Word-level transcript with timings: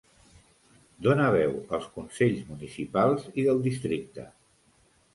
Dona 1.07 1.27
veu 1.35 1.53
als 1.79 1.87
consells 1.99 2.41
municipals 2.51 3.31
i 3.45 3.49
del 3.51 3.65
districte. 3.71 4.31